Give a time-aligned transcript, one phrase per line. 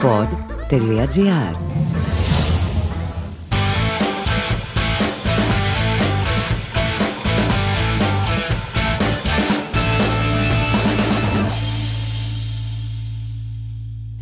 [0.00, 1.79] pod.gr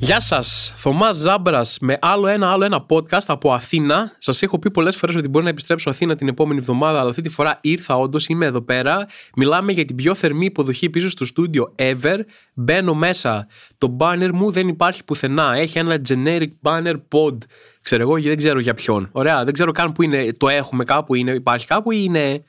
[0.08, 4.12] Γεια σας, Θωμάς Ζάμπρας με άλλο ένα, άλλο ένα podcast από Αθήνα.
[4.18, 7.22] Σας έχω πει πολλές φορές ότι μπορεί να επιστρέψω Αθήνα την επόμενη εβδομάδα, αλλά αυτή
[7.22, 8.26] τη φορά ήρθα όντως.
[8.26, 9.06] Είμαι εδώ πέρα.
[9.36, 12.18] Μιλάμε για την πιο θερμή υποδοχή πίσω στο στούντιο ever.
[12.54, 13.46] Μπαίνω μέσα.
[13.78, 15.54] Το banner μου δεν υπάρχει πουθενά.
[15.56, 17.36] Έχει ένα generic banner pod.
[17.82, 19.08] Ξέρω εγώ, δεν ξέρω για ποιον.
[19.12, 20.32] Ωραία, δεν ξέρω καν που είναι.
[20.32, 22.42] Το έχουμε κάπου, είναι, υπάρχει κάπου ή είναι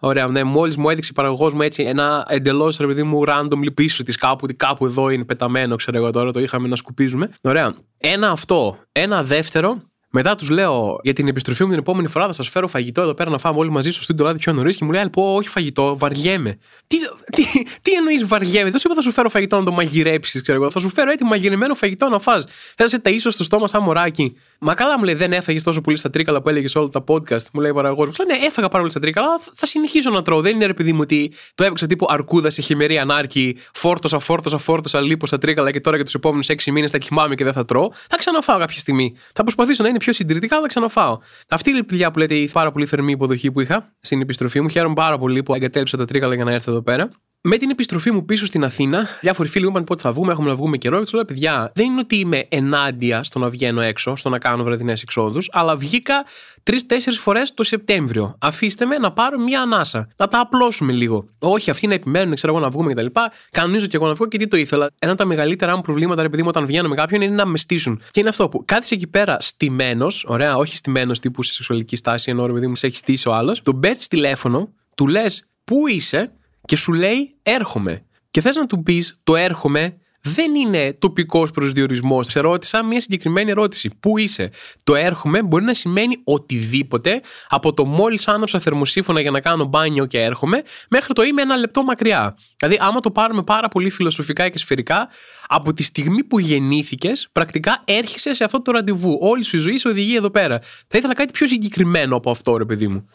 [0.00, 3.74] Ωραία, ναι, μόλις μου έδειξε η παραγωγός μου έτσι ένα εντελώς ρε παιδί μου random
[3.74, 7.30] πίσω της κάπου, ότι κάπου εδώ είναι πεταμένο, ξέρω εγώ τώρα, το είχαμε να σκουπίζουμε.
[7.40, 7.74] Ωραία.
[7.98, 8.78] Ένα αυτό.
[8.92, 12.68] Ένα δεύτερο, μετά τους λέω για την επιστροφή μου την επόμενη φορά θα σας φέρω
[12.68, 15.08] φαγητό εδώ πέρα να φάμε όλοι μαζί στο στούντιο λάδι πιο νωρίς και μου λέει
[15.08, 16.58] πω όχι φαγητό, βαριέμαι.
[16.86, 16.96] Τι,
[17.32, 17.42] τι,
[17.82, 20.70] τι εννοείς βαριέμαι, δεν σου είπα θα σου φέρω φαγητό να το μαγειρέψεις, ξέρω εγώ.
[20.70, 22.44] Θα σου φέρω έτοιμο μαγειρεμένο φαγητό να φά.
[22.76, 24.36] Θα σε τα ίσως στο στόμα σαν μωράκι.
[24.58, 27.44] Μα καλά μου λέει δεν έφαγες τόσο πολύ στα τρίκαλα που έλεγες όλα τα podcast.
[27.52, 28.04] Μου λέει παραγωγό.
[28.04, 30.40] Μου λέει ναι, έφαγα πάρα πολύ στα τρίκαλα, θα συνεχίσω να τρώω.
[30.40, 35.00] Δεν είναι επειδή μου ότι το έπαιξα τύπου αρκούδας σε χειμερή ανάρκη, φόρτωσα, φόρτωσα, φόρτωσα
[35.00, 37.64] λίπο στα τρίκαλα και τώρα για τους επόμενους 6 μήνες θα κοιμάμαι και δεν θα
[37.64, 37.90] τρώω.
[38.08, 39.14] Θα ξαναφάω κάποια στιγμή.
[39.32, 41.18] Θα προσπαθήσω να είναι πιο συντηρητικά, αλλά ξαναφάω.
[41.48, 44.68] Αυτή η δουλειά που λέτε η πάρα πολύ θερμή υποδοχή που είχα στην επιστροφή μου.
[44.68, 47.10] Χαίρομαι πάρα πολύ που εγκατέλειψα τα τρίκαλα για να έρθω εδώ πέρα.
[47.42, 50.48] Με την επιστροφή μου πίσω στην Αθήνα, διάφοροι φίλοι μου είπαν πότε θα βγούμε, έχουμε
[50.48, 50.96] να βγούμε καιρό.
[50.96, 54.38] Και τους λέω, παιδιά, δεν είναι ότι είμαι ενάντια στο να βγαίνω έξω, στο να
[54.38, 56.24] κάνω βραδινές εξόδους, αλλά βγήκα
[56.62, 58.36] τρει-τέσσερι φορές το Σεπτέμβριο.
[58.38, 61.28] Αφήστε με να πάρω μια ανάσα, να τα απλώσουμε λίγο.
[61.38, 63.06] Όχι, αυτοί να επιμένουν, ξέρω εγώ να βγούμε κτλ.
[63.50, 64.90] Κανονίζω και εγώ να βγω και τι το ήθελα.
[64.98, 67.58] Ένα από τα μεγαλύτερα μου προβλήματα, επειδή μου, όταν βγαίνω με κάποιον είναι να με
[67.58, 68.02] στήσουν.
[68.10, 72.30] Και είναι αυτό που κάθισε εκεί πέρα στημένος, ωραία, όχι στημένος τύπου σε σεξουαλική στάση,
[72.30, 75.88] ενώ ρε παιδί μου σε έχει στήσει ο άλλος, τον παίρνεις τηλέφωνο, του λες πού
[75.88, 76.32] είσαι;
[76.70, 78.04] Και σου λέει έρχομαι.
[78.30, 82.26] Και θες να του πεις το έρχομαι δεν είναι τοπικός προσδιορισμός.
[82.26, 83.90] Σε ρώτησα μια συγκεκριμένη ερώτηση.
[84.00, 84.50] Πού είσαι;
[84.84, 90.06] Το έρχομαι μπορεί να σημαίνει οτιδήποτε από το μόλις άναψα θερμοσύφωνα για να κάνω μπάνιο
[90.06, 92.36] και έρχομαι μέχρι το είμαι ένα λεπτό μακριά.
[92.56, 95.08] Δηλαδή, άμα το πάρουμε πάρα πολύ φιλοσοφικά και σφαιρικά,
[95.46, 99.18] από τη στιγμή που γεννήθηκες, πρακτικά έρχεσαι σε αυτό το ραντεβού.
[99.20, 100.58] Όλη σου η ζωή σε οδηγεί εδώ πέρα.
[100.88, 103.08] Θα ήθελα κάτι πιο συγκεκριμένο από αυτό, ρε παιδί μου.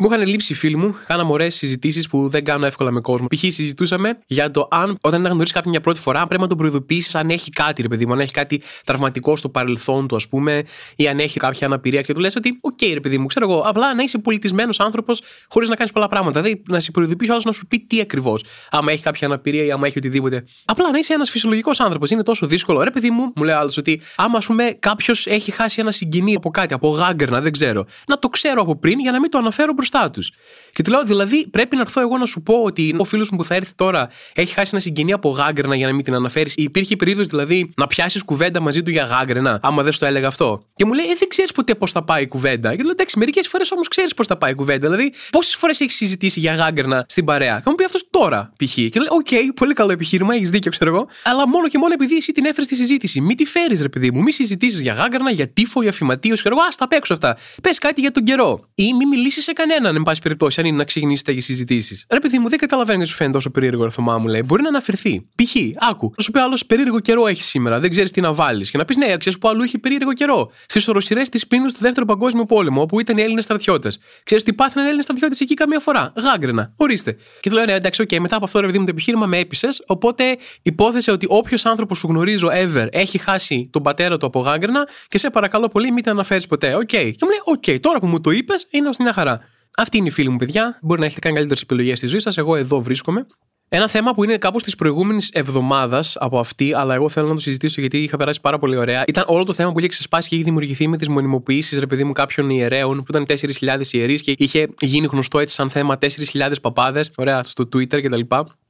[0.00, 3.26] Μου είχαν λείψει οι φίλοι μου, κάναμε ωραίες συζητήσεις που δεν κάνω εύκολα με κόσμο.
[3.26, 3.38] Π.χ.
[3.38, 7.30] συζητούσαμε για το αν όταν γνωρίσεις κάποιον μια πρώτη φορά, πρέπει να τον προειδοποιήσεις αν
[7.30, 10.62] έχει κάτι, ρε παιδί μου, αν έχει κάτι τραυματικό στο παρελθόν του, ας πούμε,
[10.96, 13.50] ή αν έχει κάποια αναπηρία και του λες ότι, OK, okay, ρε παιδί μου, ξέρω
[13.50, 16.40] εγώ, απλά να είσαι πολιτισμένος άνθρωπος χωρίς να κάνεις πολλά πράγματα.
[16.42, 18.44] Δηλαδή να σε προειδοποιήσει άλλος να σου πει τι ακριβώς.
[18.70, 20.44] Άμα έχει κάποια αναπηρία ή άμα έχει οτιδήποτε.
[20.64, 22.10] Απλά να είσαι ένας φυσιολογικός άνθρωπος.
[22.10, 22.82] Είναι τόσο δύσκολο.
[22.82, 26.34] Ρε παιδί μου, μου λέει άλλος ότι άμα ας πούμε κάποιος έχει χάσει ένα συγγενή
[26.34, 27.86] από κάτι, από γάγγραινα, δεν ξέρω.
[28.06, 30.30] Να το ξέρω από πριν για να μην το αναφέρω μπροστά μπροστά τους.
[30.72, 33.36] Και του λέω, δηλαδή, πρέπει να έρθω εγώ να σου πω ότι ο φίλος μου
[33.36, 36.54] που θα έρθει τώρα έχει χάσει ένα συγγενή από γάγγραινα για να μην την αναφέρεις.
[36.56, 40.62] Υπήρχε περίπτωση δηλαδή να πιάσεις κουβέντα μαζί του για γάγγραινα, άμα δεν στο έλεγα αυτό.
[40.74, 42.70] Και μου λέει, ε, δεν ξέρεις ποτέ πώς θα πάει η κουβέντα.
[42.70, 44.88] Και του λέω, εντάξει, μερικές φορές όμως ξέρεις πώς θα πάει η κουβέντα.
[44.90, 47.54] Δηλαδή, πόσες φορές έχεις συζητήσει για γάγγραινα στην παρέα.
[47.64, 48.74] Και μου πει αυτός τώρα, π.χ.
[48.74, 51.08] Και λέει, OK, okay, πολύ καλό επιχείρημα, έχεις δίκιο, ξέρω εγώ.
[51.24, 53.20] Αλλά μόνο και μόνο επειδή εσύ την έφερες στη συζήτηση.
[53.20, 56.54] Μην τη φέρεις, ρε παιδί μου, μη συζητήσεις για γάγγραινα, για τύφο, για φυματίωση, ξέρω
[56.58, 57.36] εγώ, άσ' τα απέξω αυτά.
[57.62, 58.68] Πες κάτι για τον καιρό.
[58.74, 62.06] Ή μη μιλήσεις σε κανένα έναν, εν πάση περιπτώσει, αν είναι να ξεκινήσετε για συζητήσεις.
[62.10, 64.42] Ρε παιδί μου, δεν καταλαβαίνει σου φαίνεται τόσο περίεργο ερώτημά μου, λέει.
[64.46, 65.28] Μπορεί να αναφερθεί.
[65.34, 65.56] Π.χ.
[65.90, 68.70] άκου, θα σου πει άλλος περίεργο καιρό έχει σήμερα, δεν ξέρεις τι να βάλεις.
[68.70, 70.50] Και να πεις ναι, ξέρεις που αλλού έχει περίεργο καιρό.
[70.66, 73.98] Στις οροσειρές της Πίνδου του Δεύτερου Παγκόσμιου Πόλεμου, όπου ήταν οι Έλληνες στρατιώτες.
[74.24, 76.72] Ξέρεις τι πάθαιναν οι Έλληνες στρατιώτες εκεί καμία φορά; Γάγγραινα.
[76.76, 77.16] Ορίστε.
[77.40, 79.38] Και του λέω ναι, εντάξει, okay, μετά από αυτό ρε παιδί μου το επιχείρημα με
[79.38, 79.82] έπεισες.
[79.86, 84.88] Οπότε υπόθεσε ότι όποιος άνθρωπος που γνωρίζω ever έχει χάσει τον πατέρα του από γάγγραινα
[85.08, 86.74] και σε παρακαλώ πολύ μην την αναφέρεις ποτέ.
[86.74, 86.80] OK.
[86.80, 87.12] Okay.
[87.16, 89.40] Και μου λέει, OK, okay, τώρα που μου το είπες είμαστε μια χαρά.
[89.80, 90.78] Αυτή είναι η φίλη μου, παιδιά.
[90.82, 92.36] Μπορεί να έχετε κάνει καλύτερες επιλογές στη ζωή σας.
[92.36, 93.26] Εγώ εδώ βρίσκομαι.
[93.68, 97.40] Ένα θέμα που είναι κάπως της προηγούμενης εβδομάδας από αυτή, αλλά εγώ θέλω να το
[97.40, 99.04] συζητήσω γιατί είχα περάσει πάρα πολύ ωραία.
[99.06, 102.04] Ήταν όλο το θέμα που είχε ξεσπάσει και είχε δημιουργηθεί με τις μονιμοποιήσεις, ρε παιδί
[102.04, 103.26] μου, κάποιων ιερέων που ήταν
[103.60, 108.20] 4.000 ιερείς και είχε γίνει γνωστό έτσι σαν θέμα 4.000 παπάδες, ωραία, στο Twitter κτλ.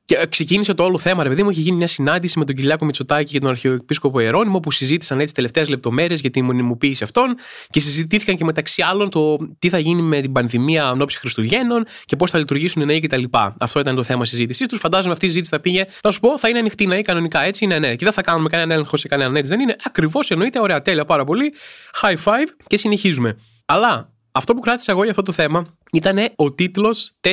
[0.09, 1.51] Και ξεκίνησε το όλο θέμα, ρε παιδί μου.
[1.51, 5.35] Είχε γίνει μια συνάντηση με τον Κυριάκο Μητσοτάκη και τον Αρχιεπίσκοπο Ιερόνιμο που συζήτησαν έτσι
[5.35, 7.37] τελευταίες λεπτομέρειες για τη μονιμοποίηση αυτών
[7.71, 12.17] και συζητήθηκαν και μεταξύ άλλων το τι θα γίνει με την πανδημία ανώψη Χριστουγέννων και
[12.17, 13.23] πώς θα λειτουργήσουν οι νέοι κτλ.
[13.59, 14.79] Αυτό ήταν το θέμα συζήτησής τους.
[14.79, 15.85] Φαντάζομαι αυτή η συζήτηση θα πήγε.
[16.03, 17.67] Να σου πω, θα είναι ανοιχτή νέοι κανονικά έτσι.
[17.67, 17.95] Ναι, ναι.
[17.95, 19.51] Και δεν θα κάνουμε κανέναν έλεγχο σε κανέναν έτσι.
[19.51, 20.61] Δεν είναι ακριβώς εννοείται.
[20.61, 21.55] Ωραία, τέλεια πάρα πολύ.
[22.03, 23.39] High five και συνεχίζουμε.
[23.67, 27.33] Αλλά αυτό που κράτησα εγώ για αυτό το θέμα ήταν ο τίτλος 4.000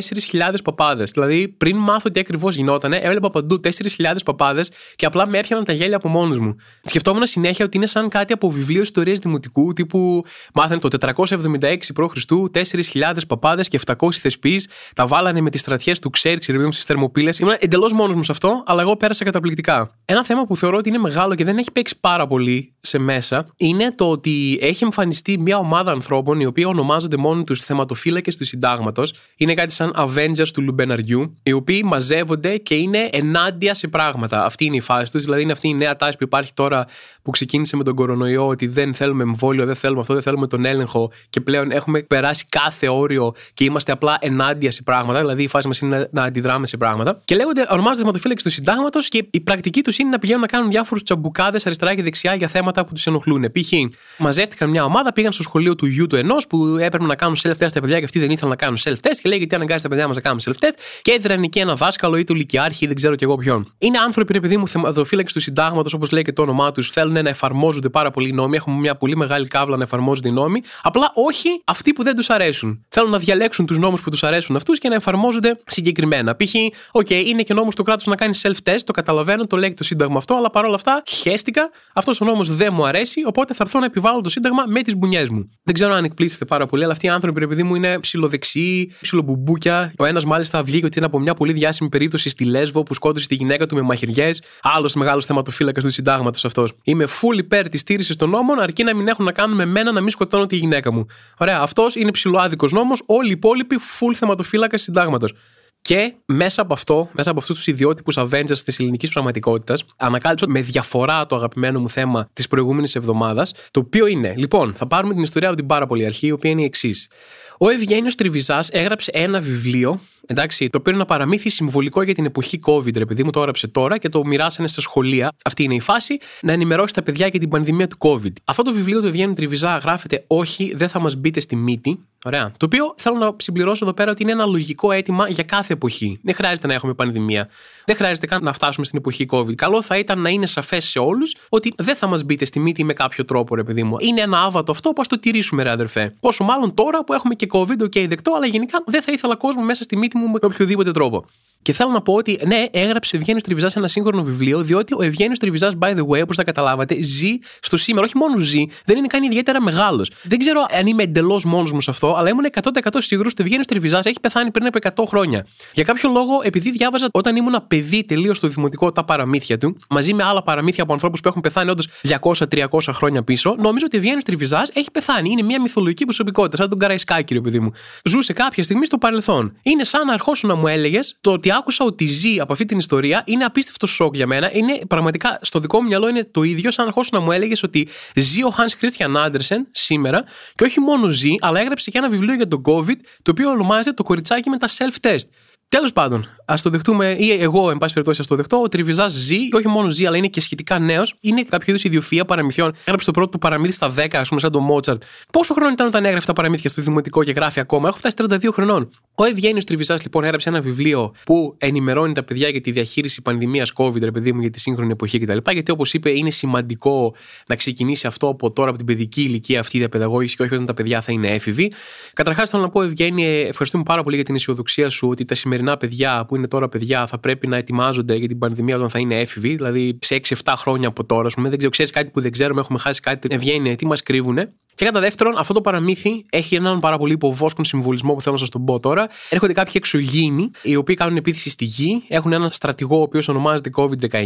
[0.64, 1.12] παπάδες.
[1.12, 5.74] Δηλαδή, πριν μάθω τι ακριβώς γινόταν, έβλεπα παντού 4.000 παπάδες και απλά με έπιαναν τα
[5.74, 6.56] γέλια από μόνος μου.
[6.84, 10.24] Σκεφτόμουν συνέχεια ότι είναι σαν κάτι από βιβλίο ιστορίας δημοτικού, τύπου
[10.54, 12.14] μάθανε το 476 π.Χ.
[12.52, 17.40] 4.000 παπάδες και 700 θεσπείς, τα βάλανε με τις στρατιές του Ξέρξ, ρε στι θερμοπύλες.
[17.40, 19.96] Ήμουν εντελώς μόνος μου σε αυτό, αλλά εγώ πέρασα καταπληκτικά.
[20.06, 23.48] Ένα θέμα που θεωρώ ότι είναι μεγάλο και δεν έχει παίξει πάρα πολύ σε μέσα
[23.58, 28.45] είναι το ότι έχει εμφανιστεί μια ομάδα ανθρώπων οι οποίοι ονομάζονται μόνοι τους θεματοφύλακες του
[28.46, 29.14] συντάγματος.
[29.38, 34.46] Είναι κάτι σαν Avengers του Λουμπεναριού, οι οποίοι μαζεύονται και είναι ενάντια σε πράγματα.
[34.46, 35.24] Αυτή είναι η φάση τους.
[35.24, 36.86] Δηλαδή, είναι αυτή η νέα τάση που υπάρχει τώρα
[37.22, 40.66] που ξεκίνησε με τον κορονοϊό, ότι δεν θέλουμε εμβόλιο, δεν θέλουμε αυτό, δεν θέλουμε τον
[40.66, 45.20] έλεγχο και πλέον έχουμε περάσει κάθε όριο και είμαστε απλά ενάντια σε πράγματα.
[45.20, 47.22] Δηλαδή, η φάση μας είναι να αντιδράμε σε πράγματα.
[47.26, 50.70] Και λέγονται, ονομάζονται θεματοφύλακες του συντάγματος και η πρακτική τους είναι να πηγαίνουν να κάνουν
[50.70, 53.52] διάφορους τσαμπουκάδες αριστερά και δεξιά για θέματα που τους ενοχλούν.
[53.52, 53.72] Π.χ.
[54.18, 57.72] μαζεύτηκαν μια ομάδα, πήγαν στο σχολείο του γιου του ενός που έπρεπε να κάνουν self-test
[57.74, 60.08] τα παιδιά και αυτοί δεν ήθελαν να κάνουν self-test και λέγεται τι αναγκάζει τα παιδιά
[60.08, 63.16] μας να κάνουν self-test και έδραν εκεί ένα δάσκαλο ή του λυκειάρχη ή δεν ξέρω
[63.16, 63.74] κι εγώ ποιον.
[63.78, 67.24] Είναι άνθρωποι, ρε παιδί μου, θεματοφύλακε του συντάγματος, όπως λέει και το όνομά τους, θέλουν
[67.24, 71.12] να εφαρμόζονται πάρα πολλοί νόμοι, έχουν μια πολύ μεγάλη κάβλα να εφαρμόζονται οι νόμοι, απλά
[71.14, 72.86] όχι αυτοί που δεν τους αρέσουν.
[72.90, 76.36] Θέλουν να διαλέξουν τους νόμους που τους αρέσουν αυτούς και να εφαρμόζονται συγκεκριμένα.
[76.36, 76.54] Π.χ.
[76.92, 80.18] OK, είναι και νόμος του κράτου να κάνει self-test, το καταλαβαίνω, το λέει το Σύνταγμα
[80.18, 83.86] αυτό, αλλά παρόλα αυτά χέστηκα, αυτός ο νόμος δεν μου αρέσει, οπότε θα έρθω να
[83.86, 85.50] επιβάλλω το Σύνταγμα με τις μπουνιές μου.
[85.64, 89.94] Δεν ξέρω αν εκπλήσετε πάρα πολύ, αλλά αυτοί οι άνθρωποι, επειδή μου είναι ψιλοδεξιοί, ψιλομπουμπούκια.
[89.98, 93.28] Ο ένας μάλιστα βγήκε ότι είναι από μια πολύ διάσημη περίπτωση στη Λέσβο που σκότωσε
[93.28, 94.42] τη γυναίκα του με μαχαιριές.
[94.62, 96.74] Άλλος μεγάλος θεματοφύλακας του Συντάγματος αυτός.
[96.84, 99.92] Είμαι full υπέρ της στήριξης των νόμων, αρκεί να μην έχουν να κάνουν με μένα
[99.92, 101.06] να μην σκοτώνω τη γυναίκα μου.
[101.38, 105.34] Ωραία, αυτός είναι ψιλοάδικο νόμος, όλοι οι υπόλοιποι full θεματοφύλακας Συντάγματος.
[105.82, 110.62] Και μέσα από αυτό, μέσα από αυτούς τους ιδιότυπους Avengers της ελληνικής πραγματικότητας, ανακάλυψα με
[110.62, 113.54] διαφορά το αγαπημένο μου θέμα της προηγούμενης εβδομάδας.
[113.72, 116.52] Το οποίο είναι, λοιπόν, θα πάρουμε την ιστορία από την πάρα πολύ αρχή, η οποία
[116.52, 117.10] είναι η εξής.
[117.58, 122.26] Ο Ευγένιος Τριβιζάς έγραψε ένα βιβλίο, εντάξει, το οποίο είναι ένα παραμύθι συμβολικό για την
[122.26, 125.32] εποχή COVID, επειδή μου το έγραψε τώρα και το μοιράσανε στα σχολεία.
[125.44, 128.34] Αυτή είναι η φάση, να ενημερώσει τα παιδιά για την πανδημία του COVID.
[128.46, 132.00] Αυτό το βιβλίο του Ευγένιου Τριβιζά γράφεται Όχι, δεν θα μας μπείτε στη μύτη.
[132.26, 132.52] Ωραία.
[132.58, 136.20] Το οποίο θέλω να συμπληρώσω εδώ πέρα ότι είναι ένα λογικό αίτημα για κάθε εποχή.
[136.24, 137.50] Δεν χρειάζεται να έχουμε πανδημία.
[137.86, 139.56] Δεν χρειάζεται καν να φτάσουμε στην εποχή COVID.
[139.56, 142.84] Καλό θα ήταν να είναι σαφές σε όλους ότι δεν θα μας μπείτε στη μύτη
[142.84, 143.96] με κάποιο τρόπο, ρε παιδί μου.
[144.00, 146.14] Είναι ένα άβατο αυτό που ας το τηρήσουμε, ρε αδερφέ.
[146.20, 149.64] Πόσο μάλλον τώρα που έχουμε και COVID, OK, δεκτό, αλλά γενικά δεν θα ήθελα κόσμο
[149.64, 151.26] μέσα στη μύτη μου με οποιοδήποτε τρόπο.
[151.66, 155.40] Και θέλω να πω ότι ναι, έγραψε Ευγένιος Τριβιζάς ένα σύγχρονο βιβλίο, διότι ο Ευγένιος
[155.40, 157.30] Τριβιζάς, by the way, όπως τα καταλάβατε, ζει
[157.60, 158.06] στο σήμερα.
[158.06, 160.12] Όχι μόνο ζει, δεν είναι καν ιδιαίτερα μεγάλος.
[160.24, 163.46] Δεν ξέρω αν είμαι εντελώς μόνος μου σε αυτό, αλλά ήμουν 100% σίγουρος ότι ο
[163.46, 165.46] Ευγένιος Τριβιζάς έχει πεθάνει πριν από 100 χρόνια.
[165.74, 170.14] Για κάποιο λόγο, επειδή διάβαζα όταν ήμουν παιδί τελείως στο δημοτικό τα παραμύθια του, μαζί
[170.14, 171.88] με άλλα παραμύθια από ανθρώπους που έχουν πεθάνει όντως
[172.22, 175.30] 200-300 χρόνια πίσω, νομίζω ότι ο Ευγένιος Τριβιζάς έχει πεθάνει.
[175.30, 177.72] Είναι μια μυθολογική προσωπικότητα, σαν τον Καραϊσκάκη, ρε παιδί μου.
[178.04, 179.58] Ζούσε κάποια στιγμή στο παρελθόν.
[179.62, 182.78] Είναι σαν να αρχόσου να μου έλεγες το ότι άκουσα ότι ζει από αυτή την
[182.78, 184.52] ιστορία είναι απίστευτο σοκ για μένα.
[184.54, 187.64] Είναι πραγματικά στο δικό μου μυαλό είναι το ίδιο σαν να αρχόσου να μου έλεγες
[187.64, 190.24] ότι ζει ο Hans Christian Andersen σήμερα
[190.56, 193.92] και όχι μόνο ζει, αλλά έγραψε και ένα βιβλίο για τον COVID το οποίο ονομάζεται
[193.92, 195.28] Το κοριτσάκι με τα self-test.
[195.70, 198.62] Τέλος πάντων, ας το δεχτούμε, ή εγώ, εν πάση περιπτώσει, ας το δεχτώ.
[198.62, 201.16] Ο Τριβιζάς ζει, και όχι μόνος ζει, αλλά είναι και σχετικά νέος.
[201.20, 202.74] Είναι κάποιο είδους ιδιοφία παραμυθιών.
[202.80, 205.04] Έγραψε το πρώτο του παραμύθι στα 10, ας πούμε, σαν τον Μότσαρτ.
[205.32, 208.52] Πόσο χρόνο ήταν όταν έγραφε τα παραμύθια στο δημοτικό και γράφει ακόμα; Έχω φτάσει 32
[208.52, 208.90] χρονών.
[209.18, 213.72] Ο Ευγένιος Τριβιζάς, λοιπόν, έγραψε ένα βιβλίο που ενημερώνει τα παιδιά για τη διαχείριση πανδημίας
[213.76, 215.38] COVID, ρε παιδί μου, για τη σύγχρονη εποχή κτλ.
[215.52, 217.14] Γιατί, όπως είπε, είναι σημαντικό
[217.48, 220.66] να ξεκινήσει αυτό από τώρα, από την παιδική ηλικία αυτή η διαπαιδαγώγηση και όχι όταν
[220.66, 221.74] τα παιδιά θα είναι έφηβοι.
[222.14, 225.78] Καταρχάς, θέλω να πω, Ευγέννη, ευχαριστούμε πάρα πολύ για την αισιοδοξία σου ότι τα σημερινά
[225.78, 229.20] παιδιά που είναι τώρα παιδιά θα πρέπει να ετοιμάζονται για την πανδημία όταν θα είναι
[229.20, 231.30] έφηβοι, δηλαδή σε 6-7 χρόνια από τώρα.
[231.36, 233.28] πούμε, δεν ξέρω, ξέρεις κάτι που δεν ξέρουμε, έχουμε χάσει κάτι.
[233.32, 234.54] Ευγένεια, τι μας κρύβουνε.
[234.76, 238.40] Και κατά δεύτερον, αυτό το παραμύθι έχει έναν πάρα πολύ υποβόσκον συμβολισμό που θέλω να
[238.40, 239.08] σας τον πω τώρα.
[239.30, 243.70] Έρχονται κάποιοι εξωγήινοι, οι οποίοι κάνουν επίθεση στη γη, έχουν έναν στρατηγό ο οποίος ονομάζεται
[243.76, 244.18] COVID-19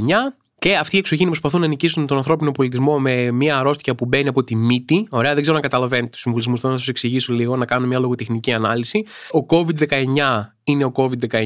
[0.59, 4.27] και αυτοί οι εξωγήινοι προσπαθούν να νικήσουν τον ανθρώπινο πολιτισμό με μια αρρώστια που μπαίνει
[4.27, 5.07] από τη μύτη.
[5.09, 7.99] Ωραία, δεν ξέρω αν καταλαβαίνετε τους συμβολισμούς, θέλω να σας εξηγήσω λίγο, να κάνω μια
[7.99, 9.05] λογοτεχνική ανάλυση.
[9.31, 10.05] Ο COVID-19
[10.71, 11.43] είναι ο COVID-19.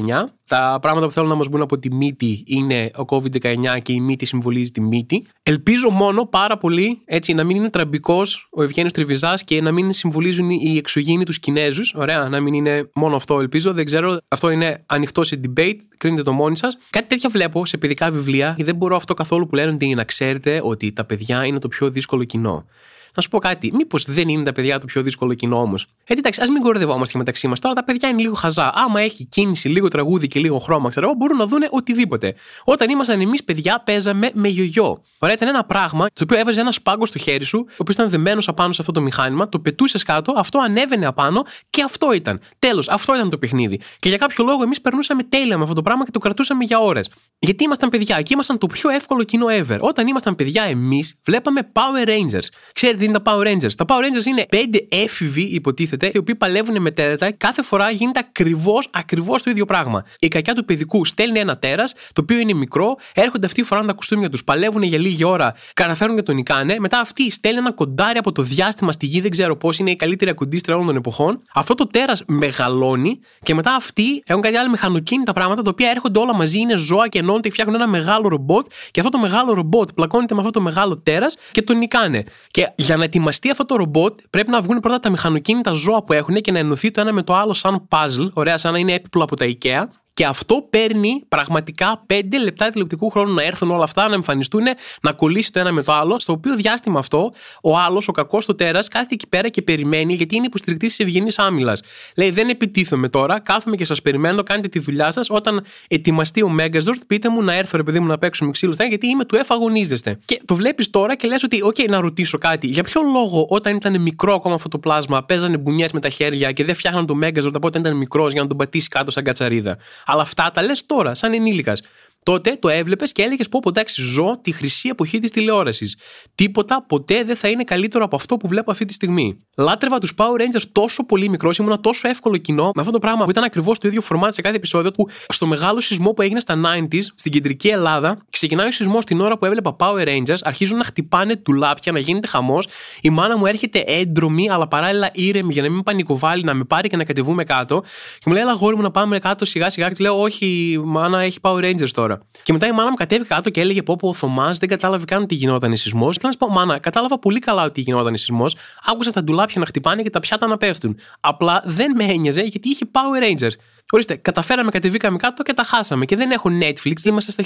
[0.48, 4.00] Τα πράγματα που θέλουν να μας μπουν από τη μύτη είναι ο COVID-19 και η
[4.00, 5.26] μύτη συμβολίζει τη μύτη.
[5.42, 9.92] Ελπίζω μόνο πάρα πολύ έτσι, να μην είναι τραμπικός ο Ευγένιος Τριβιζάς και να μην
[9.92, 11.94] συμβολίζουν οι εξωγήινοι τους Κινέζους.
[11.96, 13.72] Ωραία, να μην είναι μόνο αυτό, ελπίζω.
[13.72, 15.76] Δεν ξέρω, αυτό είναι ανοιχτό σε debate.
[15.98, 16.76] Κρίνετε το μόνοι σας.
[16.90, 20.04] Κάτι τέτοια βλέπω σε παιδικά βιβλία και δεν μπορώ αυτό καθόλου που λένε ότι να
[20.04, 22.66] ξέρετε ότι τα παιδιά είναι το πιο δύσκολο κοινό.
[23.14, 26.14] Να σου πω κάτι, μήπως δεν είναι τα παιδιά το πιο δύσκολο κοινό όμως; Έτσι,
[26.18, 27.58] εντάξει, ας μην κορδευόμαστε μεταξύ μας.
[27.60, 28.72] Τώρα τα παιδιά είναι λίγο χαζά.
[28.74, 32.34] Άμα έχει κίνηση, λίγο τραγούδι και λίγο χρώμα, ξέρω εγώ, μπορούν να δουν οτιδήποτε.
[32.64, 35.02] Όταν ήμασταν εμείς παιδιά, παίζαμε με γιογιό.
[35.18, 38.10] Ωραία, ήταν ένα πράγμα το οποίο έβαζε ένα σπάγκο στο χέρι σου, ο οποίος ήταν
[38.10, 42.40] δεμένος απάνω σε αυτό το μηχάνημα, το πετούσες κάτω, αυτό ανέβαινε απάνω και αυτό ήταν.
[42.58, 43.80] Τέλος, αυτό ήταν το παιχνίδι.
[43.98, 46.78] Και για κάποιο λόγο εμείς περνούσαμε τέλεια με αυτό το πράγμα και το κρατούσαμε για
[46.78, 47.10] ώρες.
[47.38, 49.78] Γιατί ήμασταν παιδιά και ήμασταν το πιο εύκολο κοινό ever.
[49.80, 52.46] Όταν ήμασταν παιδιά εμείς, βλέπαμε Power Rangers.
[52.72, 53.72] Ξέρετε τι είναι τα Power Rangers.
[53.76, 57.32] Τα Power Rangers είναι πέντε έφηβοι, υποτίθεται, οι οποίοι παλεύουν με τέρατα.
[57.32, 60.04] Κάθε φορά γίνεται ακριβώς ακριβώς το ίδιο πράγμα.
[60.18, 63.92] Η κακιά του παιδικού στέλνει ένα τέρας, το οποίο είναι μικρό, έρχονται αυτοί φοράνε τα
[63.92, 66.76] κουστούμια τους, παλεύουν για λίγη ώρα, καταφέρουν και τον νικάνε.
[66.78, 69.96] Μετά αυτοί στέλνουν ένα κοντάρι από το διάστημα στη γη, δεν ξέρω πώς, είναι η
[69.96, 71.42] καλύτερη ακουντίστρια όλων των εποχών.
[71.54, 76.18] Αυτό το τέρας μεγαλώνει και μετά αυτοί έχουν κάτι άλλο μηχανοκίνητα πράγματα τα οποία έρχονται
[76.18, 79.52] όλα μαζί, είναι ζώα και ενώνονται και φτιάχνουν ένα μεγάλο ρομπότ και αυτό το μεγάλο
[79.52, 82.24] ρομπότ πλακώνεται με αυτό το μεγάλο τέρας και τον νικάνε.
[82.50, 86.12] Και για να ετοιμαστεί αυτό το ρομπότ πρέπει να βγουν πρώτα τα μηχανοκίνητα ζώα που
[86.12, 88.92] έχουν και να ενωθεί το ένα με το άλλο σαν puzzle, ωραία, σαν να είναι
[88.92, 93.84] έπιπλο από τα IKEA και αυτό παίρνει πραγματικά 5 λεπτά τηλεοπτικού χρόνου να έρθουν όλα
[93.84, 94.62] αυτά, να εμφανιστούν,
[95.02, 96.18] να κολλήσει το ένα με το άλλο.
[96.20, 100.14] Στο οποίο διάστημα αυτό, ο άλλος, ο κακός το τέρας, κάθεται εκεί πέρα και περιμένει,
[100.14, 101.82] γιατί είναι υποστηρικτής της ευγενής άμυλας.
[102.16, 105.30] Λέει: Δεν επιτίθομαι τώρα, κάθομαι και σας περιμένω, κάνετε τη δουλειά σας.
[105.30, 109.06] Όταν ετοιμαστεί ο Megazord, πείτε μου να έρθω, ρε παιδί μου, να παίξουμε ξύλο γιατί
[109.06, 110.18] είμαι του εφαγωνίζεστε.
[110.24, 112.66] Και το βλέπεις τώρα και λες ότι, OK, να ρωτήσω κάτι.
[112.66, 116.52] Για ποιο λόγο όταν ήταν μικρό ακόμα αυτό το πλάσμα, παίζανε μπουνιές με τα χέρια
[116.52, 119.24] και δεν φτιάχναν το Megazord από όταν ήταν μικρός για να τον πατήσει κάτω σαν
[119.24, 119.78] κατσαρίδα.
[120.06, 121.82] Αλλά αυτά τα λες τώρα, σαν ενήλικας.
[122.24, 125.96] Τότε το έβλεπες και έλεγες πω εντάξει, ζω τη χρυσή εποχή της τηλεόρασης.
[126.34, 129.38] Τίποτα ποτέ δεν θα είναι καλύτερο από αυτό που βλέπω αυτή τη στιγμή.
[129.56, 133.24] Λάτρευα τους Power Rangers τόσο πολύ μικρός, ήμουν τόσο εύκολο κοινό με αυτό το πράγμα
[133.24, 136.40] που ήταν ακριβώς το ίδιο φορμάτ σε κάθε επεισόδιο που στο μεγάλο σεισμό που έγινε
[136.40, 140.76] στα 90s στην κεντρική Ελλάδα, ξεκινάει ο σεισμός την ώρα που έβλεπα Power Rangers, αρχίζουν
[140.78, 142.66] να χτυπάνε τουλάπια, να γίνεται χαμός.
[143.00, 146.88] Η μάνα μου έρχεται έντρομη, αλλά παράλληλα ήρεμη για να μην πανικοβάλει, να με πάρει
[146.88, 147.80] και να κατεβούμε κάτω.
[148.18, 149.90] Και μου λέει, Ελά, γόρι μου να πάμε κάτω σιγά σιγά.
[149.90, 152.13] Και λέω, Όχι, μάνα έχει Power Rangers τώρα.
[152.42, 155.04] Και μετά η μάνα μου κατέβηκε κάτω και έλεγε: Πω, πω ο Θωμάς δεν κατάλαβε
[155.04, 156.16] καν ότι γινόταν σεισμός.
[156.16, 158.56] Και να σου πω, Μάνα, κατάλαβα πολύ καλά ότι γινόταν σεισμός.
[158.84, 160.98] Άκουσα τα ντουλάπια να χτυπάνε και τα πιάτα να πέφτουν.
[161.20, 163.52] Απλά δεν με ένοιαζε γιατί είχε Power Rangers.
[163.92, 166.04] Ορίστε, καταφέραμε, κατεβήκαμε κάτω και τα χάσαμε.
[166.04, 167.44] Και δεν έχω Netflix, είμαστε στα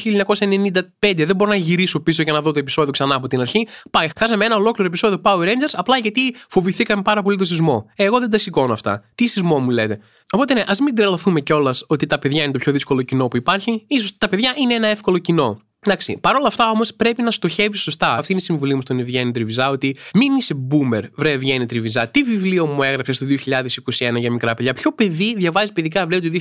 [1.01, 1.25] 1995.
[1.25, 3.69] Δεν μπορώ να γυρίσω πίσω για να δω το επεισόδιο ξανά από την αρχή.
[3.91, 7.91] Πάει, χάσαμε ένα ολόκληρο επεισόδιο Power Rangers απλά γιατί φοβηθήκαμε πάρα πολύ το σεισμό.
[7.95, 9.05] Εγώ δεν τα σηκώνω αυτά.
[9.15, 10.01] Τι σεισμό μου λέτε.
[10.33, 13.37] Οπότε ναι, ας μην τρελαθούμε κιόλας ότι τα παιδιά είναι το πιο δύσκολο κοινό που
[13.37, 13.87] υπάρχει.
[14.03, 15.61] σω τα παιδιά είναι ένα εύκολο κοινό.
[15.81, 18.15] Εντάξει, παρόλα αυτά όμως πρέπει να στοχεύεις σωστά.
[18.15, 22.09] Αυτή είναι η συμβουλή μου στον Ευγέννη Τριβιζά, ότι μην είσαι boomer, βρε Ευγέννη Τριβιζά.
[22.09, 26.41] Τι βιβλίο μου έγραψες το 2021 για μικρά παιδιά, Ποιο παιδί διαβάζει παιδικά βιβλία του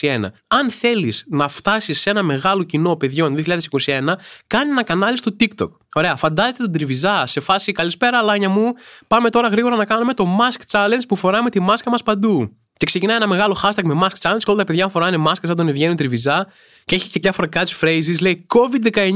[0.00, 0.32] 2021.
[0.46, 5.70] Αν θέλεις να φτάσεις σε ένα μεγάλο κοινό παιδιών 2021, κάνει ένα κανάλι στο TikTok.
[5.94, 8.72] Ωραία, φαντάζεστε τον Τριβιζά σε φάση Καλησπέρα, Λάνια μου.
[9.06, 12.56] Πάμε τώρα γρήγορα να κάνουμε το Mask Challenge που φοράμε τη μάσκα μας παντού.
[12.76, 15.56] Και ξεκινάει ένα μεγάλο hashtag με mask challenge και όλα τα παιδιά φοράνε μάσκα σαν
[15.56, 16.46] τον Ευγέννη Τριβιζά
[16.84, 18.20] και έχει και διάφορα catchphrases.
[18.20, 19.10] Λέει COVID-19,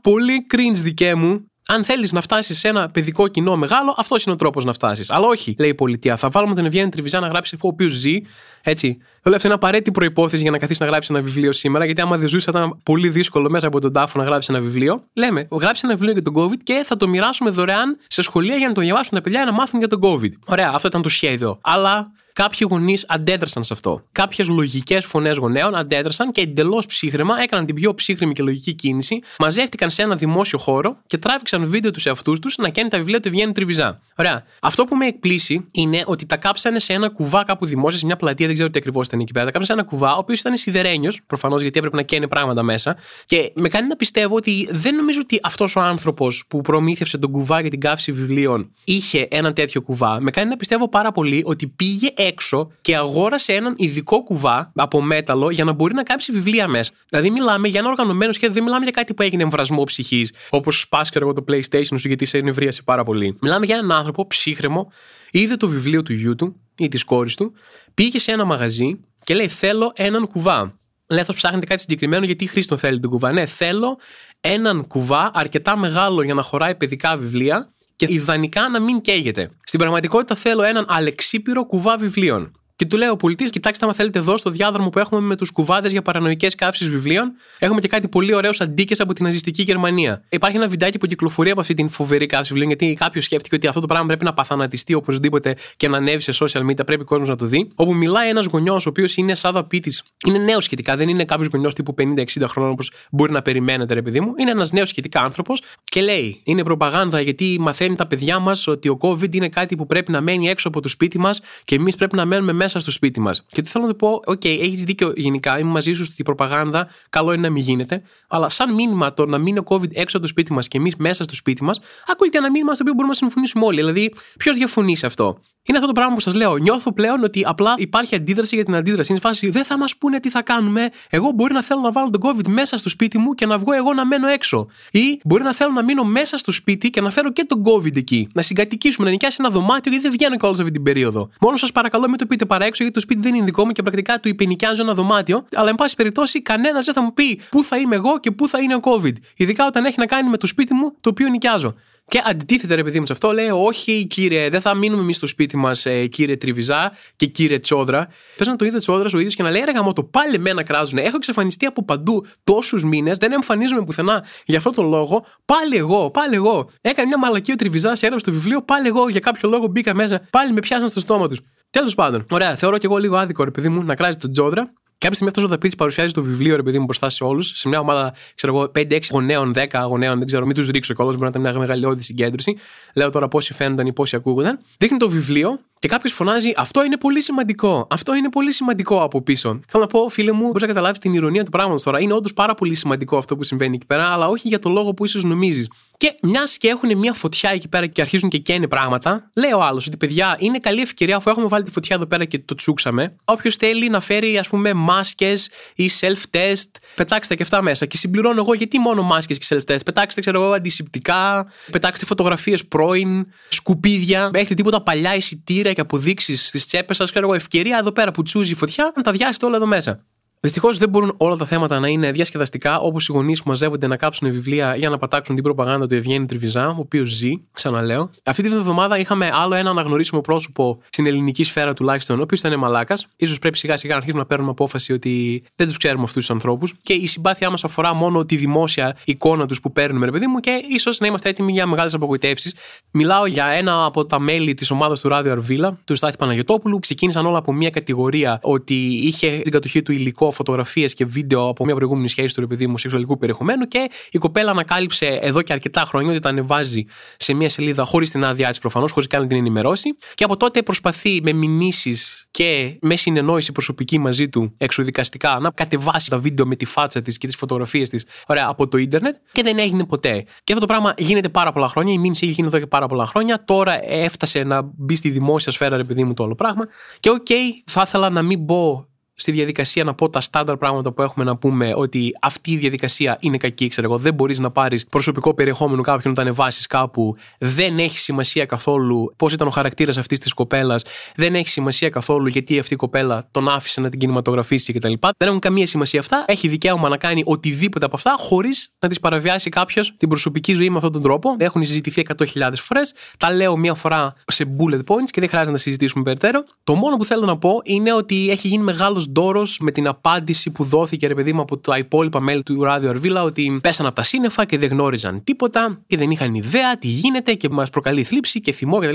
[0.00, 1.50] πολύ cringe δικέ μου.
[1.68, 5.10] Αν θέλεις να φτάσεις σε ένα παιδικό κοινό μεγάλο, αυτός είναι ο τρόπος να φτάσεις.
[5.10, 6.16] Αλλά όχι, λέει η πολιτεία.
[6.16, 8.20] Θα βάλουμε τον Ευγέννη Τριβιζά να γράψει ο οποίο ζει.
[8.62, 8.98] Έτσι.
[9.24, 12.16] Λέω αυτό είναι απαραίτητη προπόθεση για να καθίσει να γράψει ένα βιβλίο σήμερα, γιατί άμα
[12.16, 15.04] δεν ζούσε, θα ήταν πολύ δύσκολο μέσα από τον τάφο να γράψει ένα βιβλίο.
[15.12, 18.68] Λέμε, γράψει ένα βιβλίο για τον COVID και θα το μοιράσουμε δωρεάν σε σχολεία για
[18.68, 20.30] να το διαβάσουν τα παιδιά να μάθουν για τον COVID.
[20.44, 21.58] Ωραία, αυτό ήταν το σχέδιο.
[21.62, 24.02] Αλλά Κάποιοι γονείς αντέδρασαν σε αυτό.
[24.12, 29.20] Κάποιες λογικές φωνές γονέων αντέδρασαν και εντελώς ψύχρεμα έκαναν την πιο ψύχρεμη και λογική κίνηση,
[29.38, 33.20] μαζεύτηκαν σε ένα δημόσιο χώρο και τράβηξαν βίντεο τους εαυτούς τους να κάνει τα βιβλία
[33.20, 34.00] του Ευγέννη Τριβιζά.
[34.16, 34.44] Ωραία.
[34.60, 38.16] Αυτό που με εκπλήσει είναι ότι τα κάψανε σε ένα κουβά κάπου δημόσιας, σε μια
[38.16, 39.44] πλατεία, δεν ξέρω τι ακριβώς ήταν εκεί πέρα.
[39.44, 42.62] Τα κάψανε σε ένα κουβά, ο οποίος ήταν σιδερένιος, προφανώς γιατί έπρεπε να καίνε πράγματα
[42.62, 42.96] μέσα.
[43.24, 47.30] Και με κάνει να πιστεύω ότι δεν νομίζω ότι αυτός ο άνθρωπος που προμήθευσε τον
[47.30, 50.20] κουβά για την κάψη βιβλίων είχε ένα τέτοιο κουβά.
[50.20, 55.02] Με κάνει να πιστεύω πάρα πολύ ότι πήγε έξω και αγόρασε έναν ειδικό κουβά από
[55.02, 56.92] μέταλλο για να μπορεί να κάψει βιβλία μέσα.
[57.08, 60.80] Δηλαδή, μιλάμε για ένα οργανωμένο σχέδιο, δεν μιλάμε για κάτι που έγινε εμβρασμό ψυχής, όπως
[60.80, 63.36] σπάσκε εγώ το PlayStation σου γιατί σε ενευρίασε πάρα πολύ.
[63.40, 64.92] Μιλάμε για έναν άνθρωπο ψύχρεμο,
[65.30, 67.52] είδε το βιβλίο του γιού του ή της κόρης του,
[67.94, 70.78] πήγε σε ένα μαγαζί και λέει: Θέλω έναν κουβά.
[71.08, 73.32] Λέει αυτός ψάχνετε κάτι συγκεκριμένο, γιατί χρήση τον θέλει τον κουβά.
[73.32, 73.98] Ναι, θέλω
[74.40, 79.50] έναν κουβά αρκετά μεγάλο για να χωράει παιδικά βιβλία και ιδανικά να μην καίγεται.
[79.64, 82.60] Στην πραγματικότητα θέλω έναν αλεξίπυρο κουβά βιβλίων.
[82.76, 85.50] Και του λέει ο πολιτής: Κοιτάξτε, άμα θέλετε εδώ στο διάδρομο που έχουμε με τους
[85.50, 90.22] κουβάδες για παρανοϊκές καύσεις βιβλίων, έχουμε και κάτι πολύ ωραίο αντίκες από την ναζιστική Γερμανία.
[90.28, 93.66] Υπάρχει ένα βιντεάκι που κυκλοφορεί από αυτή την φοβερή καύση βιβλίων, γιατί κάποιος σκέφτηκε ότι
[93.66, 97.04] αυτό το πράγμα πρέπει να παθανατιστεί οπωσδήποτε και να ανέβει σε social media, πρέπει ο
[97.04, 97.70] κόσμος να το δει.
[97.74, 101.48] Όπου μιλάει ένας γονιός, ο οποίος είναι σαν δαπίτης, είναι νέος σχετικά, δεν είναι κάποιος
[101.52, 104.32] γονιός τύπου 50-60 χρόνων όπως μπορεί να περιμένετε, ρε παιδί μου.
[104.36, 108.88] Είναι ένας νέος σχετικά άνθρωπος και λέει: Είναι προπαγάνδα γιατί μαθαίνει τα παιδιά μας ότι
[108.88, 111.96] ο COVID είναι κάτι που πρέπει να μένει έξω από το σπίτι μας και εμείς
[111.96, 113.44] πρέπει να μένουμε μέσα μέσα στο σπίτι μας.
[113.48, 116.22] Και τι θέλω να του πω, OK, okay, έχεις δίκιο γενικά, είμαι μαζί σου στη
[116.22, 120.16] προπαγάνδα, καλό είναι να μην γίνεται, αλλά σαν μήνυμα το να μείνει ο COVID έξω
[120.16, 122.94] από το σπίτι μας και εμείς μέσα στο σπίτι μας, ακούγεται ένα μήνυμα στο οποίο
[122.94, 123.76] μπορούμε να συμφωνήσουμε όλοι.
[123.76, 126.56] Δηλαδή, ποιος διαφωνεί σε αυτό; Είναι αυτό το πράγμα που σας λέω.
[126.56, 129.12] Νιώθω πλέον ότι απλά υπάρχει αντίδραση για την αντίδραση.
[129.12, 130.90] Είναι φάση, δεν θα μας πούνε τι θα κάνουμε.
[131.10, 133.72] Εγώ μπορεί να θέλω να βάλω τον COVID μέσα στο σπίτι μου και να βγω
[133.72, 134.66] εγώ να μένω έξω.
[134.90, 137.96] Ή μπορεί να θέλω να μείνω μέσα στο σπίτι και να φέρω και τον COVID
[137.96, 138.28] εκεί.
[138.32, 141.28] Να συγκατοικήσουμε, να νοικιάσει ένα δωμάτιο γιατί δεν βγαίνω κιόλας αυτή την περίοδο.
[141.40, 143.72] Μόνο σας παρακαλώ μην το πείτε παρά έξω γιατί το σπίτι δεν είναι δικό μου
[143.72, 145.44] και πρακτικά του υπενοικιάζω ένα δωμάτιο.
[145.54, 148.48] Αλλά εν πάση περιπτώσει κανένας δεν θα μου πει πού θα είμαι εγώ και πού
[148.48, 149.12] θα είναι ο COVID.
[149.36, 151.74] Ειδικά όταν έχει να κάνει με το σπίτι μου το οποίο νοικιάζω.
[152.08, 155.26] Και αντιτίθεται ρε παιδί μου σε αυτό, λέει: Όχι, κύριε, δεν θα μείνουμε εμείς στο
[155.26, 158.08] σπίτι μας, ε, κύριε Τριβιζά και κύριε Τσόδρα.
[158.36, 160.62] Πες να το είδε Τσόδρας ο ίδιος και να λέει: Έργα μου, το πάλι εμένα
[160.62, 160.98] κράζουν.
[160.98, 165.24] Έχω εξαφανιστεί από παντού τόσους μήνες, δεν εμφανίζομαι πουθενά για αυτό το λόγο.
[165.44, 166.70] Πάλι εγώ, πάλι εγώ.
[166.80, 170.26] Έκανε μια μαλακή ο Τριβιζά, έγραψε το βιβλίο, πάλι εγώ για κάποιο λόγο μπήκα μέσα,
[170.30, 171.40] πάλι με πιάσαν στο στόμα τους.
[171.70, 174.72] Τέλος πάντων, ωραία, θεωρώ και εγώ λίγο άδικο, ρε παιδί μου, να κράζει τον Τζόδρα
[174.98, 177.68] Κάποια στιγμή αυτός ο Δαπίτης παρουσιάζει το βιβλίο, ρε παιδί μου, μπροστά σε όλους, σε
[177.68, 181.30] μια ομάδα, ξέρω εγώ, 5-6 γονέων, 10 γονέων, δεν ξέρω, μην τους ρίξω κιόλας, μπορεί
[181.30, 182.56] να ήταν μια μεγαλειώδη συγκέντρωση.
[182.94, 184.58] Λέω τώρα πόσοι φαίνονταν ή πόσοι ακούγονταν.
[184.78, 187.86] Δείχνει το βιβλίο και κάποιος φωνάζει Αυτό είναι πολύ σημαντικό.
[187.90, 189.60] Αυτό είναι πολύ σημαντικό από πίσω.
[189.68, 192.00] Θέλω να πω, φίλε μου, μπορείς να καταλάβεις την ηρωνία του πράγματος τώρα.
[192.00, 194.94] Είναι όντως πάρα πολύ σημαντικό αυτό που συμβαίνει εκεί πέρα, αλλά όχι για το λόγο
[194.94, 195.68] που ίσως νομίζεις.
[195.96, 199.62] Και μιας και έχουν μια φωτιά εκεί πέρα και αρχίζουν και καίνε πράγματα, λέει ο
[199.62, 202.54] άλλος ότι παιδιά είναι καλή ευκαιρία αφού έχουμε βάλει τη φωτιά εδώ πέρα και το
[202.54, 203.16] τσούξαμε.
[203.24, 207.86] Όποιος θέλει να φέρει ας πούμε μάσκες ή self-test, πετάξτε και αυτά μέσα.
[207.86, 213.26] Και συμπληρώνω εγώ γιατί μόνο μάσκες και self-test; Πετάξτε, ξέρω εγώ, αντισηπτικά, πετάξτε φωτογραφίες πρώην,
[213.48, 217.10] σκουπίδια, έχετε τίποτα παλιά εισιτήρια και αποδείξεις στις τσέπες σας.
[217.10, 220.04] Ξέρω εγώ, ευκαιρία εδώ πέρα που τσούζει η φωτιά να τα διάσετε όλα εδώ μέσα.
[220.40, 223.96] Δυστυχώς δεν μπορούν όλα τα θέματα να είναι διασκεδαστικά όπως οι γονείς που μαζεύονται να
[223.96, 228.10] κάψουν βιβλία για να πατάξουν την προπαγάνδα του Ευγέννη Τριβιζά, ο οποίος ζει, ξαναλέω.
[228.24, 232.58] Αυτή την εβδομάδα είχαμε άλλο ένα αναγνωρίσιμο πρόσωπο στην ελληνική σφαίρα τουλάχιστον, ο οποίος ήταν
[232.58, 233.06] μαλάκας.
[233.26, 236.30] σω πρέπει σιγά σιγά να αρχίσουμε να παίρνουμε απόφαση ότι δεν τους ξέρουμε αυτούς τους
[236.30, 240.26] ανθρώπους και η συμπάθειά μας αφορά μόνο τη δημόσια εικόνα τους που παίρνουμε, ρε παιδί
[240.26, 242.54] μου, και ίσως να είμαστε έτοιμοι για μεγάλες απογοητεύσεις.
[242.90, 246.78] Μιλάω για ένα από τα μέλη της ομάδας του Ράδιο Αρβίλα, του Στάθη Παναγιοτόπουλου.
[246.78, 251.64] Ξεκίνησαν όλα από μια κατηγορία ότι είχε στην κατοχή του υλικό φωτογραφίες και βίντεο από
[251.64, 255.80] μια προηγούμενη σχέση του επειδή μου σεξουαλικού περιεχομένου και η κοπέλα ανακάλυψε εδώ και αρκετά
[255.80, 256.84] χρόνια ότι τα ανεβάζει
[257.16, 259.96] σε μια σελίδα χωρίς την άδειά της προφανώς, χωρίς καν να την ενημερώσει.
[260.14, 266.10] Και από τότε προσπαθεί με μηνύσεις και με συνεννόηση προσωπική μαζί του εξοδικαστικά να κατεβάσει
[266.10, 269.58] τα βίντεο με τη φάτσα της και τις φωτογραφίες της από το ίντερνετ και δεν
[269.58, 270.24] έγινε ποτέ.
[270.44, 271.92] Και αυτό το πράγμα γίνεται πάρα πολλά χρόνια.
[271.92, 273.44] Η μήνυση έχει γίνει εδώ και πάρα πολλά χρόνια.
[273.44, 276.66] Τώρα έφτασε να μπει στη δημόσια σφαίρα, επειδή μου το όλο πράγμα.
[277.00, 278.86] Και OK, okay, θα ήθελα να μην μπω
[279.18, 283.16] στη διαδικασία να πω τα στάνταρ πράγματα που έχουμε να πούμε ότι αυτή η διαδικασία
[283.20, 283.98] είναι κακή, ξέρω εγώ.
[283.98, 287.16] Δεν μπορείς να πάρεις προσωπικό περιεχόμενο κάποιον να το ανεβάσεις κάπου.
[287.38, 290.82] Δεν έχει σημασία καθόλου πώς ήταν ο χαρακτήρας αυτής της κοπέλας.
[291.14, 294.92] Δεν έχει σημασία καθόλου γιατί αυτή η κοπέλα τον άφησε να την κινηματογραφήσει κτλ.
[295.16, 296.24] Δεν έχουν καμία σημασία αυτά.
[296.26, 300.70] Έχει δικαίωμα να κάνει οτιδήποτε από αυτά χωρίς να τη παραβιάσει κάποιος την προσωπική ζωή
[300.70, 301.34] με αυτόν τον τρόπο.
[301.38, 302.94] Έχουν συζητηθεί 100.000 φορές.
[303.18, 306.44] Τα λέω μία φορά σε bullet points και δεν χρειάζεται να συζητήσουμε περαιτέρω.
[306.64, 310.50] Το μόνο που θέλω να πω είναι ότι έχει γίνει μεγάλος ντόρος με την απάντηση
[310.50, 313.94] που δόθηκε, ρε παιδί μου, από τα υπόλοιπα μέλη του Ράδιο Αρβίλα ότι πέσαν από
[313.94, 318.04] τα σύννεφα και δεν γνώριζαν τίποτα και δεν είχαν ιδέα τι γίνεται και μας προκαλεί
[318.04, 318.94] θλίψη και θυμό κτλ.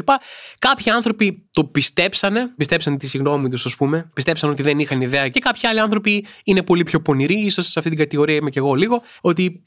[0.60, 5.28] Κάποιοι άνθρωποι το πιστέψανε, πιστέψανε τη συγγνώμη τους, ας πούμε, πιστέψαν ότι δεν είχαν ιδέα
[5.28, 8.60] και κάποιοι άλλοι άνθρωποι είναι πολύ πιο πονηροί, ίσως σε αυτή την κατηγορία είμαι και
[8.60, 9.64] εγώ λίγο, ότι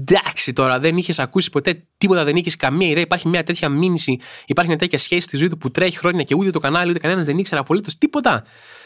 [0.00, 3.02] εντάξει τώρα, δεν είχες ακούσει ποτέ τίποτα, δεν είχες καμία ιδέα.
[3.02, 6.34] Υπάρχει μια τέτοια μήνυση, υπάρχει μια τέτοια σχέση στη ζωή του που τρέχει χρόνια και
[6.34, 8.44] ούτε το κανάλι ούτε κανένας δεν ήξερε απολύτως τίποτα.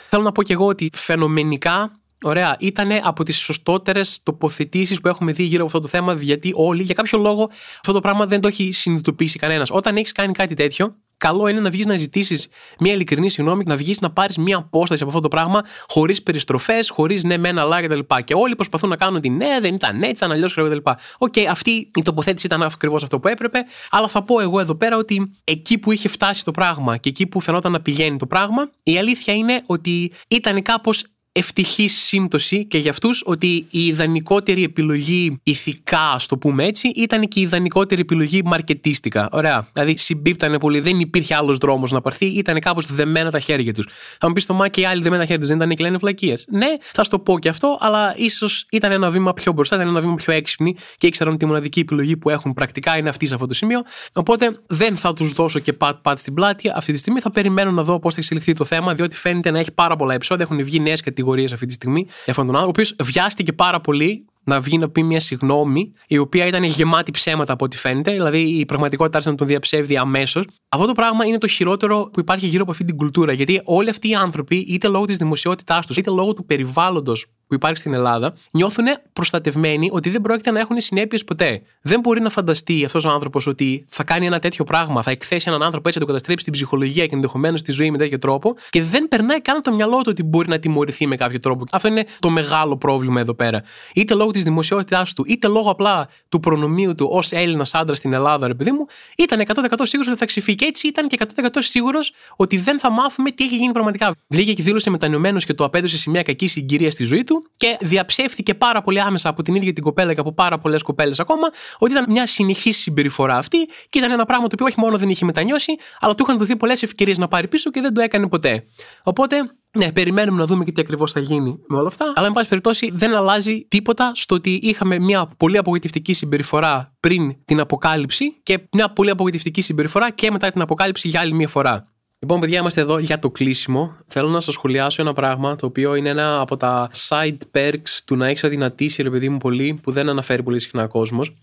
[0.08, 5.32] Θέλω να πω και εγώ ότι φαινομενικά Ωραία, ήταν από τις σωστότερες τοποθετήσεις που έχουμε
[5.32, 8.40] δει γύρω από αυτό το θέμα, γιατί όλοι για κάποιο λόγο αυτό το πράγμα δεν
[8.40, 9.70] το έχει συνειδητοποιήσει κανένας.
[9.70, 13.76] Όταν έχεις κάνει κάτι τέτοιο, καλό είναι να βγεις να ζητήσεις μια ειλικρινή συγγνώμη, να
[13.76, 17.82] βγεις να πάρεις μια απόσταση από αυτό το πράγμα, χωρίς περιστροφές, χωρίς ναι μεν, αλλά
[17.82, 17.98] κτλ.
[18.24, 20.76] Και όλοι προσπαθούν να κάνουν ότι ναι, δεν ήταν έτσι, ήταν αλλιώς κτλ.
[20.76, 24.74] OK, okay, αυτή η τοποθέτηση ήταν ακριβώς αυτό που έπρεπε, αλλά θα πω εγώ εδώ
[24.74, 28.26] πέρα ότι εκεί που είχε φτάσει το πράγμα και εκεί που φαινόταν να πηγαίνει το
[28.26, 31.04] πράγμα, η αλήθεια είναι ότι ήταν κάπως
[31.36, 37.28] ευτυχής σύμπτωση και για αυτούς ότι η ιδανικότερη επιλογή ηθικά, ας το πούμε έτσι, ήταν
[37.28, 39.28] και η ιδανικότερη επιλογή μαρκετίστικα.
[39.32, 39.68] Ωραία.
[39.72, 43.86] Δηλαδή συμπίπτανε πολύ, δεν υπήρχε άλλος δρόμος να παρθεί, ήταν κάπως δεμένα τα χέρια τους.
[44.18, 45.82] Θα μου πεις το μα και οι άλλοι δεμένα τα χέρια τους δεν ήταν και
[45.82, 46.46] λένε βλακίες.
[46.50, 49.88] Ναι, θα σου το πω και αυτό, αλλά ίσως ήταν ένα βήμα πιο μπροστά, ήταν
[49.88, 53.26] ένα βήμα πιο έξυπνη και ήξεραν ότι η μοναδική επιλογή που έχουν πρακτικά είναι αυτή
[53.26, 53.82] σε αυτό το σημείο.
[54.12, 57.20] Οπότε δεν θα τους δώσω και πατ-πατ στην πλάτη αυτή τη στιγμή.
[57.20, 60.14] Θα περιμένω να δω πώς θα εξελιχθεί το θέμα, διότι φαίνεται να έχει πάρα πολλά
[60.14, 62.96] επεισόδια, έχουν βγει νέες κατηγορίες κατηγορίες αυτή τη στιγμή για αυτόν τον άνθρωπο, ο οποίος
[63.12, 67.64] βιάστηκε πάρα πολύ να βγει να πει μια συγγνώμη, η οποία ήταν γεμάτη ψέματα από
[67.64, 68.10] ό,τι φαίνεται.
[68.12, 70.44] Δηλαδή η πραγματικότητα άρχισε να τον διαψεύδει αμέσως.
[70.68, 73.32] Αυτό το πράγμα είναι το χειρότερο που υπάρχει γύρω από αυτή την κουλτούρα.
[73.32, 77.60] Γιατί όλοι αυτοί οι άνθρωποι, είτε λόγω της δημοσιότητάς τους, είτε λόγω του περιβάλλοντος που
[77.60, 81.62] που υπάρχει στην Ελλάδα νιώθουν προστατευμένοι ότι δεν πρόκειται να έχουν συνέπειες ποτέ.
[81.82, 85.44] Δεν μπορεί να φανταστεί αυτός ο άνθρωπος ότι θα κάνει ένα τέτοιο πράγμα, θα εκθέσει
[85.48, 88.56] έναν άνθρωπο έτσι, να τον καταστρέψει την ψυχολογία και ενδεχομένως τη ζωή με τέτοιο τρόπο
[88.70, 91.64] και δεν περνάει καν το μυαλό του ότι μπορεί να τιμωρηθεί με κάποιο τρόπο.
[91.72, 93.62] Αυτό είναι το μεγάλο πρόβλημα εδώ πέρα.
[93.94, 98.12] Είτε λόγω της δημοσιότητάς του, είτε λόγω απλά του προνομίου του ως Έλληνας άντρας στην
[98.12, 98.86] Ελλάδα, ρε παιδί μου,
[99.16, 100.56] ήταν 100% σίγουρος ότι θα ξεφύγει.
[100.56, 104.14] Και έτσι ήταν και 100% σίγουρος ότι δεν θα μάθουμε τι έχει γίνει πραγματικά.
[104.28, 107.76] Βγήκε και δήλωσε μετανιωμένος και το απέδωσε σε μια κακή συγκυρία στη ζωή του και
[107.80, 111.48] διαψεύθηκε πάρα πολύ άμεσα από την ίδια την κοπέλα και από πάρα πολλές κοπέλες ακόμα
[111.78, 115.08] ότι ήταν μια συνεχής συμπεριφορά αυτή και ήταν ένα πράγμα το οποίο όχι μόνο δεν
[115.08, 118.28] είχε μετανιώσει, αλλά του είχαν δοθεί πολλές ευκαιρίες να πάρει πίσω και δεν το έκανε
[118.28, 118.64] ποτέ.
[119.02, 119.36] Οπότε
[119.76, 122.12] ναι, περιμένουμε να δούμε και τι ακριβώς θα γίνει με όλα αυτά.
[122.14, 127.44] Αλλά, εν πάση περιπτώσει, δεν αλλάζει τίποτα στο ότι είχαμε μια πολύ απογοητευτική συμπεριφορά πριν
[127.44, 131.93] την αποκάλυψη και μια πολύ απογοητευτική συμπεριφορά και μετά την αποκάλυψη για άλλη μια φορά.
[132.24, 133.96] Λοιπόν, παιδιά, είμαστε εδώ για το κλείσιμο.
[134.06, 138.16] Θέλω να σας σχολιάσω ένα πράγμα το οποίο είναι ένα από τα side perks του
[138.16, 141.34] να έχεις αδυνατήσει, ρε παιδί μου, πολύ, που δεν αναφέρει πολύ συχνά κόσμος.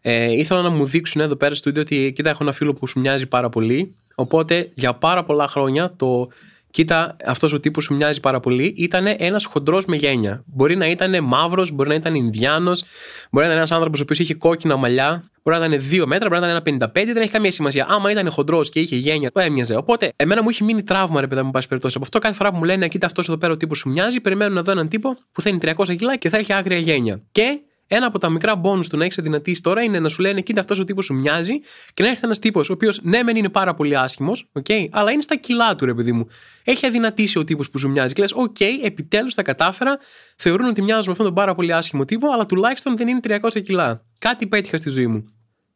[0.00, 3.00] Ε, ήθελα να μου δείξουν εδώ πέρα στο ότι κοίτα, έχω ένα φίλο που σου
[3.00, 3.94] μοιάζει πάρα πολύ.
[4.14, 6.28] Οπότε για πάρα πολλά χρόνια το
[6.74, 10.44] κοίτα, αυτός ο τύπος σου μοιάζει πάρα πολύ, ήταν ένας χοντρός με γένεια.
[10.46, 12.84] Μπορεί να ήταν μαύρος, μπορεί να ήταν Ινδιάνος,
[13.30, 16.28] μπορεί να ήταν ένας άνθρωπος ο οποίος είχε κόκκινα μαλλιά, μπορεί να ήταν 2 μέτρα,
[16.28, 17.86] μπορεί να ήταν ένα 55, δεν έχει καμία σημασία.
[17.88, 19.76] Άμα ήταν χοντρός και είχε γένεια, το έμοιαζε.
[19.76, 21.94] Οπότε, εμένα μου έχει μείνει τραύμα, ρε παιδά μου, πάση περιπτώσει.
[21.96, 24.20] Από αυτό κάθε φορά που μου λένε, κοίτα αυτός εδώ πέρα ο τύπος σου μοιάζει,
[24.20, 27.22] περιμένω να δω έναν τύπο που θα είναι 300 κιλά και θα έχει άγρια γένεια.
[27.32, 30.40] Και ένα από τα μικρά μπόνους του να έχεις αδυνατήσει τώρα είναι να σου λένε:
[30.40, 31.60] Κοίτα, αυτός ο τύπος σου μοιάζει
[31.94, 35.10] και να έρθει ένας τύπος, ο οποίος ναι, μεν είναι πάρα πολύ άσχημος, okay, αλλά
[35.10, 36.26] είναι στα κιλά του, ρε παιδί μου.
[36.64, 38.14] Έχει αδυνατήσει ο τύπος που σου μοιάζει.
[38.14, 39.98] Και λες: OK, okay, επιτέλους τα κατάφερα.
[40.36, 43.62] Θεωρούν ότι μοιάζουν με αυτόν τον πάρα πολύ άσχημο τύπο, αλλά τουλάχιστον δεν είναι 300
[43.64, 44.04] κιλά.
[44.18, 45.24] Κάτι πέτυχα στη ζωή μου.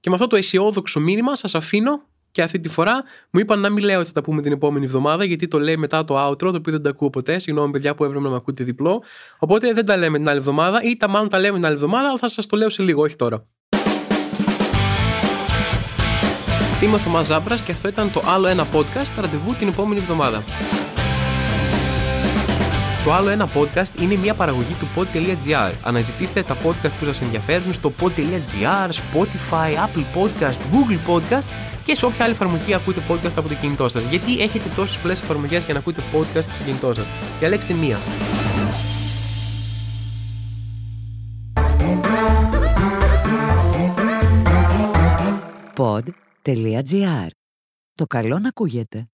[0.00, 2.07] Και με αυτό το αισιόδοξο μήνυμα σας αφήνω
[2.38, 4.84] και αυτή τη φορά μου είπαν να μην λέω ότι θα τα πούμε την επόμενη
[4.84, 7.38] εβδομάδα, γιατί το λέει μετά το outro, το οποίο δεν τα ακούω ποτέ.
[7.38, 9.02] Συγγνώμη, παιδιά που έπρεπε να με ακούτε διπλό.
[9.38, 12.08] Οπότε δεν τα λέμε την άλλη εβδομάδα, ή τα μάλλον τα λέμε την άλλη εβδομάδα,
[12.08, 13.46] αλλά θα σας το λέω σε λίγο, όχι τώρα.
[16.82, 20.42] Είμαι ο Θωμάς Ζάμπρας και αυτό ήταν το άλλο ένα podcast, ραντεβού την επόμενη εβδομάδα.
[23.04, 25.72] Το άλλο ένα podcast είναι μια παραγωγή του pod.gr.
[25.82, 31.46] Αναζητήστε τα podcast που σας ενδιαφέρουν στο pod.gr, Spotify, Apple Podcast, Google Podcast
[31.88, 34.04] και σε όποια άλλη εφαρμογή ακούτε podcast από το κινητό σας.
[34.04, 37.06] Γιατί έχετε τόσες πολλές εφαρμογές για να ακούτε podcast στο κινητό σας.
[37.38, 37.98] Διαλέξτε μία.
[45.76, 47.28] Pod.gr.
[47.94, 49.08] Το καλό να ακούγεται.